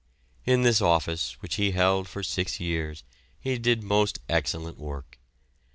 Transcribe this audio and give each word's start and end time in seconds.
In 0.47 0.63
this 0.63 0.81
office, 0.81 1.33
which 1.43 1.57
he 1.57 1.73
held 1.73 2.07
for 2.07 2.23
six 2.23 2.59
years, 2.59 3.03
he 3.39 3.59
did 3.59 3.83
most 3.83 4.17
excellent 4.27 4.79
work. 4.79 5.19